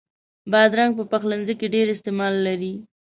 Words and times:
بادرنګ 0.51 0.91
په 0.99 1.03
پخلنځي 1.11 1.53
کې 1.59 1.67
ډېر 1.75 1.87
استعمال 1.95 2.33
لري. 2.47 2.73